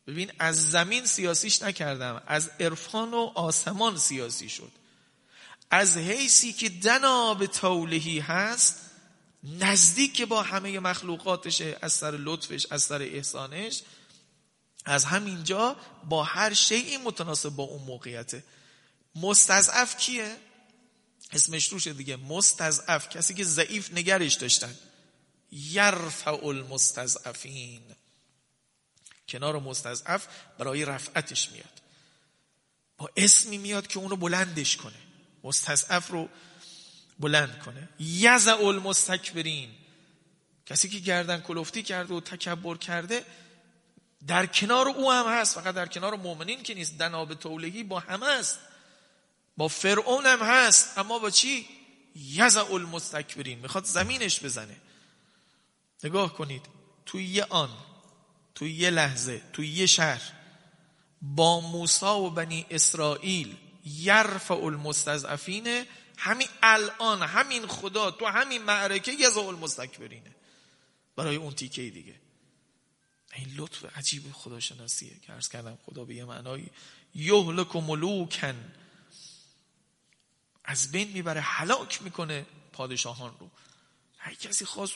[0.07, 4.73] ببین از زمین سیاسیش نکردم از عرفان و آسمان سیاسی شد.
[5.73, 8.81] از حیثی که دنا به تولهی هست
[9.45, 13.83] نزدیک با همه مخلوقاتشه از سر لطفش از سر احسانش
[14.85, 15.77] از همینجا
[16.09, 18.45] با هر شیعی متناسب با اون موقعیته.
[19.15, 20.37] مستضعف کیه؟
[21.33, 22.17] اسمش روشه دیگه.
[22.17, 23.09] مستضعف.
[23.09, 24.75] کسی که ضعیف نگرش داشتن.
[25.53, 27.83] یرفع المستضعفین.
[29.29, 30.27] کنار مستضعف
[30.59, 31.83] برای رفعتش میاد.
[32.99, 35.12] با اسمی میاد که اونو بلندش کنه.
[35.45, 36.29] مستضعف رو
[37.19, 37.89] بلند کنه.
[37.99, 39.71] یزع المستکبرین.
[40.67, 43.25] کسی که گردن کلفتی کرده و تکبر کرده
[44.27, 45.55] در کنار او هم هست.
[45.55, 46.99] فقط در کنار مؤمنین که نیست.
[46.99, 48.59] دناب تولهی با همه است.
[49.57, 50.99] با فرعون هم هست.
[50.99, 51.67] اما با چی?
[52.15, 53.59] یزع المستکبرین.
[53.59, 54.77] می‌خواد زمینش بزنه.
[56.05, 56.67] نگاه کنید.
[57.07, 57.71] توی یه آن
[58.55, 60.33] توی یه لحظه توی یه شهر
[61.23, 65.87] با موسا و بنی اسرائیل یرفع المستضعفین.
[66.19, 70.37] همین الان همین خدا تو همین معرکه یزع المستکبرینه
[71.17, 72.21] برای اون تیکه دیگه.
[73.35, 76.71] این لطف عجیب خداشناسیه که ارز کردم خدا به یه معنایی.
[77.15, 78.73] یهلک و ملوکن
[80.65, 83.51] از بین می‌بره حلاک می‌کنه پادشاهان رو.
[84.19, 84.95] هر کسی خواست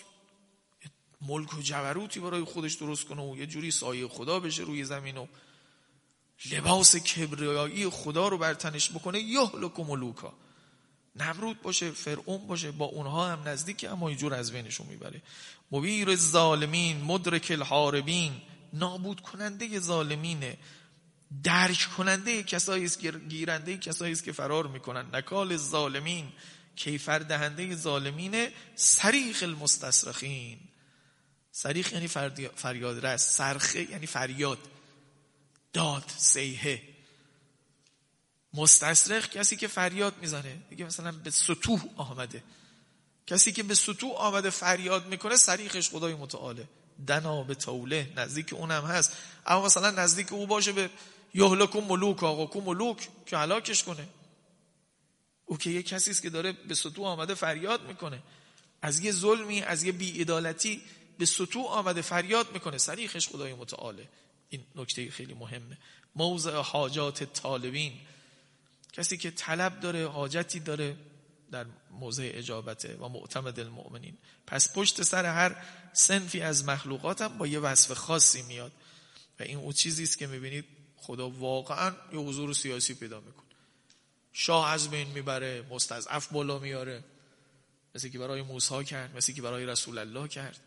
[1.21, 5.17] ملک و جبروتی برای خودش درست کنه و یه جوری سایه خدا بشه روی زمین
[5.17, 5.27] و
[6.51, 10.35] لباس کبریایی خدا رو بر تنش بکنه یهلک ملوکا
[11.17, 15.23] نمرود باشه فرعون باشه با اونها هم نزدیک اما یه جور از بینشون می‌بره.
[15.73, 18.33] مبیر ظالمین مدرک الحاربین
[18.73, 20.59] نابود کننده ظالمینه
[21.43, 25.07] درک کننده کسایی است گیرنده کسایی است که فرار می‌کنن.
[25.13, 26.33] نکال ظالمین
[26.77, 30.59] کیفر دهنده ظالمین سریخ المستصرخین
[31.53, 32.09] سریخ یعنی
[32.55, 34.59] فریاد رس سرخه یعنی فریاد.
[35.73, 36.83] داد سیهه
[38.55, 42.43] مستصرخ کسی که فریاد می‌زنه دیگه مثلا به سطوح آمده.
[43.27, 46.69] کسی که به سطوح آمده فریاد می‌کنه سریخش خدای متعاله.
[47.07, 49.13] دنا به توله نزدیک اونم هست.
[49.47, 50.91] اما مثلا نزدیک او باشه به
[51.35, 54.09] یهلکم ملوک آقا کو ملوک که حلاکش کنه.
[55.45, 58.23] او که یه کسی است که داره به سطوح آمده فریاد می‌کنه.
[58.83, 60.83] از یه ظلمی از یه بیعدالتی
[61.19, 62.79] به سطوح آمده فریاد می‌کنه.
[62.79, 64.09] سریخش خدای متعاله.
[64.57, 65.79] این نکته خیلی مهمه.
[66.17, 67.93] موضع حاجات طالبین.
[68.93, 70.97] کسی که طلب داره حاجتی داره
[71.51, 74.19] در موضع اجابته و معتمد المؤمنین.
[74.47, 75.57] پس پشت سر هر
[75.93, 78.73] سنفی از مخلوقاتم با یه وصف خاصی میاد.
[79.41, 80.65] و این او چیزی است که می‌بینید
[80.97, 83.47] خدا واقعا یه حضور سیاسی پیدا می‌کنه.
[84.33, 87.05] شاه از بین می‌بره مستضعف بالا میاره.
[87.95, 90.61] مثل که برای موسی کرد مثل که برای رسول الله کرد.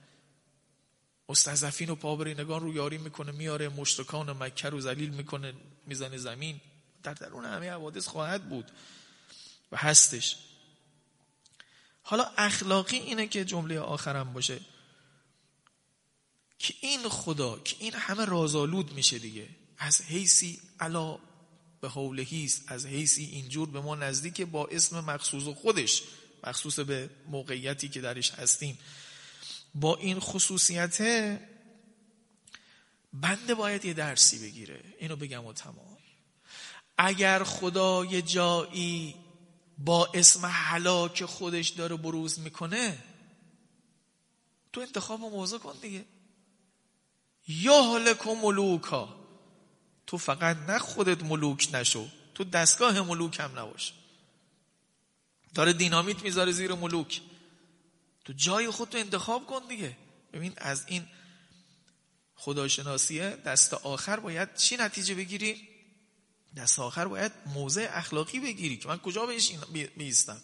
[1.29, 5.53] مستضعفین و پابرینگان رو یاری می‌کنه میاره مشرکان مکه رو ذلیل می‌کنه
[5.85, 6.61] می‌زنه زمین.
[7.03, 8.71] در درون همه حوادث خواهد بود
[9.71, 10.37] و هستش.
[12.01, 14.59] حالا اخلاقی اینه که جمله آخرم باشه.
[16.59, 19.49] که این خدا که این همه رازآلود میشه دیگه.
[19.77, 21.19] از حیثی علا
[21.81, 26.03] به حولهیست از حیثی اینجور به ما نزدیک با اسم مخصوص خودش
[26.43, 28.77] مخصوص به موقعیتی که درش هستیم.
[29.75, 30.97] با این خصوصیت
[33.13, 34.84] بنده باید یه درسی بگیره.
[34.99, 35.97] اینو بگم و تمام.
[36.97, 39.15] اگر خدا یه جایی
[39.77, 43.03] با اسم حلاک خودش داره بروز می‌کنه
[44.73, 46.05] تو انتخاب موضع کن دیگه.
[47.47, 49.15] یا حالک و ملوکا.
[50.08, 53.93] تو فقط نه خودت ملوک نشو تو دستگاه ملوک هم نباش.
[55.53, 57.21] داره دینامیت می‌ذاره زیر ملوک.
[58.29, 59.97] تو جای خودتو انتخاب کن دیگه.
[60.33, 61.07] ببین از این
[62.35, 65.67] خداشناسیه دست آخر باید چی نتیجه بگیری؟
[66.55, 69.51] دست آخر باید موضع اخلاقی بگیری که من کجا بهش
[69.97, 70.41] بیستم؟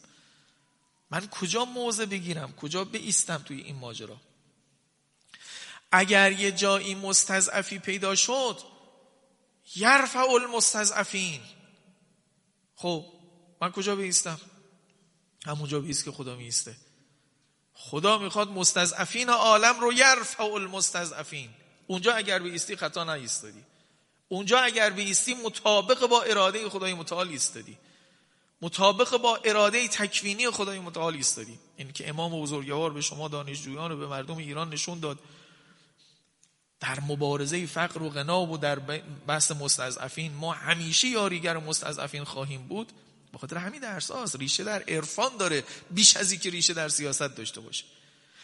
[1.12, 4.22] من کجا موضع بگیرم؟ کجا بیستم توی این ماجرا؟
[5.92, 8.60] اگر یه جایی مستضعفی پیدا شد
[9.76, 11.42] یرفع المستضعفین.
[12.76, 13.06] خب
[13.62, 14.40] من کجا بیستم؟
[15.46, 16.85] همونجا بیست که خدا میسته
[17.76, 21.50] خدا می‌خواد مستضعفین عالم رو یرفع المستضعفین.
[21.88, 23.64] اونجا اگر بیستی خطا نیستادی.
[24.28, 27.78] اونجا اگر بیستی مطابق با اراده خدای متعال ایستادی.
[28.62, 31.60] مطابق با اراده تکوینی خدای متعال ایستادی.
[31.78, 35.20] این که امام بزرگوار به شما دانشجویان و به مردم ایران نشون داد.
[36.80, 38.80] در مبارزه فقر و غنا و در
[39.28, 42.92] بحث مستضعفین ما همیشه یاریگر مستضعفین خواهیم بود.
[43.36, 45.64] به خاطر همین درس هاست ریشه در عرفان داره.
[45.92, 47.84] بیش از که ریشه در سیاست داشته باشه.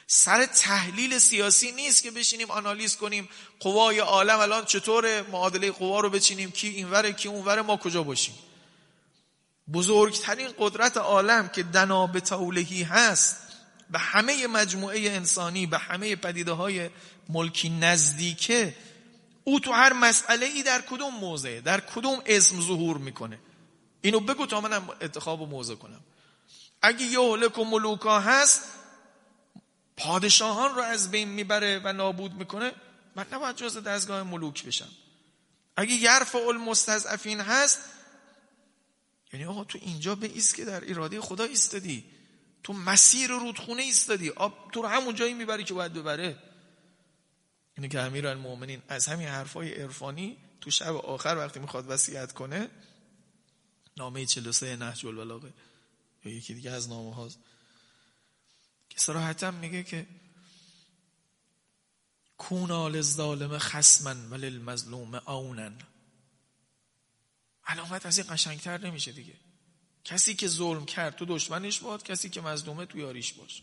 [0.07, 6.09] سر تحلیل سیاسی نیست که بشینیم آنالیز کنیم قوای عالم الان چطور معادله قوا رو
[6.09, 8.35] بچینیم کی اینوره کی اونوره ما کجا باشیم؟
[9.73, 13.37] بزرگترین قدرت عالم که دنا به تولهی هست
[13.89, 16.89] به همه مجموعه انسانی به همه پدیده های
[17.29, 18.75] ملکی نزدیکه
[19.43, 23.39] او تو هر مسئله ای در کدوم موضع در کدوم اسم ظهور می‌کنه.
[24.01, 26.01] اینو بگو تا منم انتخاب و موضع کنم.
[26.81, 28.61] اگه یه هلک و ملوکا هست
[29.97, 32.71] پادشاهان رو از بین می‌بره و نابود می‌کنه
[33.15, 34.89] من نباید جز دستگاه ملوک بشم.
[35.75, 37.79] اگه یرف المستضعفین هست
[39.33, 42.05] یعنی آقا تو اینجا به ایست که در اراده خدا ایستادی.
[42.63, 44.29] تو مسیر رودخونه ایستادی.
[44.29, 46.37] آب تو رو همون جایی می‌بری که باید ببره.
[47.77, 52.69] اینه که امیر المؤمنین از همین حرفای عرفانی تو شب آخر وقتی می‌خواد وصیت کنه
[54.01, 55.53] نامه 43 نهج البلاغه.
[56.25, 57.39] یا یکی دیگه از نامه هاست.
[58.89, 60.07] که صراحتا میگه که
[62.37, 65.77] کونا للظالم خصما وللمظلوم آونن
[67.65, 69.33] علامت از این قشنگتر نمیشه دیگه.
[70.03, 73.61] کسی که ظلم کرد تو دشمنش باد کسی که مظلومه تو یاریش باش.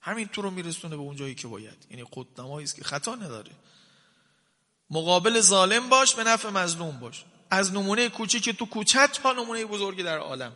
[0.00, 1.86] همین تو رو میرسونه به اون جایی که باید.
[1.90, 3.52] یعنی قدنمایی است که خطا نداره.
[4.90, 7.24] مقابل ظالم باش به نفع مظلوم باش.
[7.50, 10.52] از نمونه کوچیک تو کوچت تا نمونه بزرگی در عالم.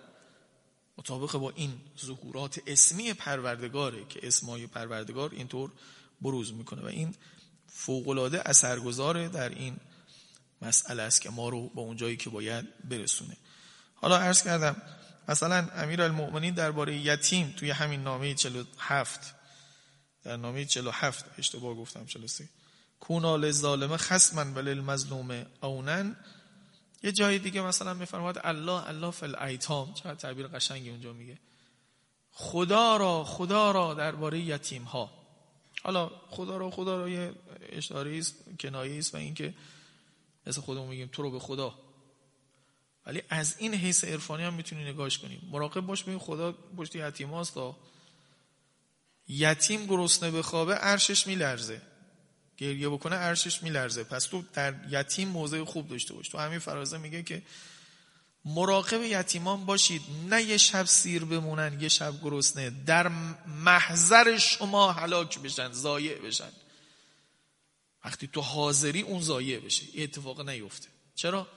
[0.98, 5.72] مطابق با این ظهورات اسمی پروردگاره که اسمای پروردگار اینطور
[6.20, 7.14] بروز می‌کنه و این
[7.66, 9.76] فوقلاده اثرگذاره در این
[10.62, 13.36] مسئله است که ما رو به اون جایی که باید برسونه.
[13.94, 14.76] حالا عرض کردم
[15.28, 19.34] مثلا امیر المؤمنین درباره یتیم توی همین نامه 47
[20.24, 22.48] در نامه 47 اشتباه گفتم 43
[23.00, 26.16] کونا للظالم خصما وللمظلوم اونن
[27.04, 31.38] یه جای دیگه مثلا میفرماد الله الله فل ایتام چقدر تعبیر قشنگی اونجا میگه.
[32.32, 35.10] خدا را خدا را درباره یتیم ها
[35.82, 37.34] حالا خدا را خدا را یه
[37.72, 39.54] اشاره است کنایه است و اینکه
[40.46, 41.74] مثل خودمون میگیم تو رو به خدا.
[43.06, 47.30] ولی از این حیث عرفانی هم می‌تونی نگاش کنیم مراقب باش ببین خدا پشت یتیم
[47.30, 47.56] هاست.
[49.28, 51.82] یتیم گرسنه به خوابه عرشش میلرزه.
[52.56, 54.04] گریه بکنه عرشش میلرزه.
[54.04, 56.28] پس تو در یتیم موضع خوب داشته باش.
[56.28, 57.42] تو همین فرازه میگه که
[58.44, 60.02] مراقب یتیمان باشید.
[60.30, 62.70] نه یه شب سیر بمونن یه شب گرسنه.
[62.70, 63.08] در
[63.46, 66.50] محضر شما هلاک بشن زایع بشن.
[68.04, 69.96] وقتی تو حاضری اون زایع بشه.
[69.96, 70.88] یه اتفاق نیفته.
[71.14, 71.48] چرا؟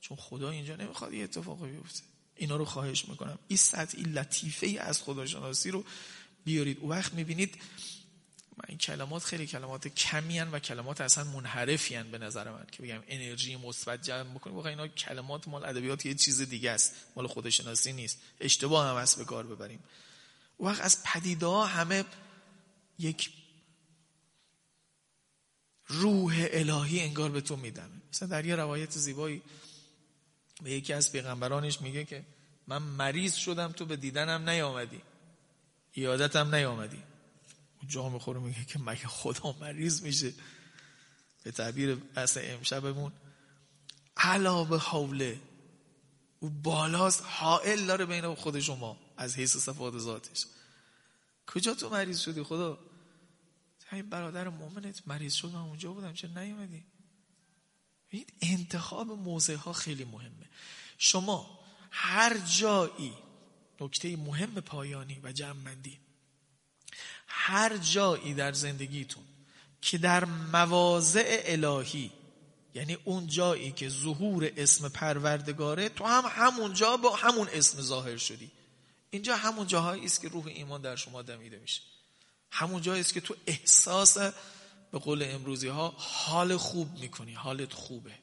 [0.00, 2.02] چون خدا اینجا نمی‌خواد یه اتفاقی بیفته.
[2.36, 3.38] اینا رو خواهش می‌کنم.
[3.48, 5.84] این سطحی لطیفه ای از خداشناسی رو
[6.44, 6.78] بیارید.
[6.80, 7.54] او وقت می‌بینید
[8.68, 13.56] این کلمات خیلی کلمات کمی و کلمات اصلا منحرفی به نظر من که بگم انرژی
[13.56, 16.94] مثبت جمع بکنیم واقعا اینا کلمات مال ادبیات یه چیز دیگه است.
[17.16, 18.18] مال خودشناسی نیست.
[18.40, 19.84] اشتباه هم هست به کار ببریم.
[20.60, 22.04] وقت از پدیده همه
[22.98, 23.30] یک
[25.86, 29.42] روح الهی انگار به تو میدم مثلا در یه روایت زیبایی
[30.62, 32.24] به یکی از پیغمبرانش میگه که
[32.66, 35.00] من مریض شدم تو به دیدنم نیامدی.
[35.92, 37.02] ایادتم نیامدی.
[37.88, 40.32] جا می‌خوره میگه که مگه خدا مریض میشه؟
[41.42, 43.12] به تعبیر بحث امشبمون.
[44.16, 45.40] علا به حوله
[46.40, 50.46] او بالاست حائل داره بین خود شما از حیث صفات ذاتش.
[51.46, 52.78] کجا تو مریض شدی خدا؟
[53.92, 56.84] این برادر مؤمنت مریض شد من اونجا بودم چه نیومدی؟
[58.08, 60.46] این انتخاب موضع ها خیلی مهمه.
[60.98, 61.60] شما
[61.90, 63.14] هر جایی
[63.80, 65.98] نکته مهم پایانی و جمعندی
[67.36, 69.22] هر جایی در زندگیتون
[69.80, 72.10] که در مواضع الهی
[72.74, 78.50] یعنی اون جایی که ظهور اسم پروردگاره تو هم همونجا با همون اسم ظاهر شدی.
[79.10, 81.80] اینجا همون جاهایی است که روح ایمان در شما دمیده میشه.
[82.50, 84.18] همون جایی است که تو احساس
[84.92, 88.14] به قول امروزی ها حال خوب می‌کنی حالت خوبه.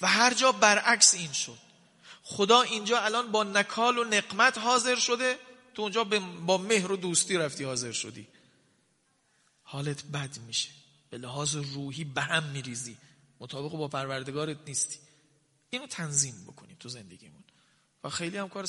[0.00, 1.58] و هر جا برعکس این شد.
[2.22, 5.38] خدا اینجا الان با نکال و نقمت حاضر شده.
[5.74, 6.04] تو اونجا
[6.46, 8.26] با مهر و دوستی رفتی حاضر شدی.
[9.62, 10.70] حالت بد میشه.
[11.10, 12.96] به لحاظ روحی به هم میریزی.
[13.40, 14.98] مطابق با پروردگارت نیستی.
[15.70, 17.44] اینو تنظیم بکنیم تو زندگیمون.
[18.04, 18.66] و خیلی هم کار